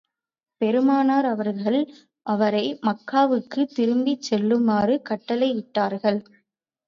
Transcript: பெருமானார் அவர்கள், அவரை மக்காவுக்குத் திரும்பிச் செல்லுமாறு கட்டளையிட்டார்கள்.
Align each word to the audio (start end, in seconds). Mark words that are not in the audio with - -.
பெருமானார் 0.61 1.25
அவர்கள், 1.25 1.77
அவரை 2.25 2.63
மக்காவுக்குத் 2.81 3.73
திரும்பிச் 3.73 4.21
செல்லுமாறு 4.21 5.01
கட்டளையிட்டார்கள். 5.09 6.19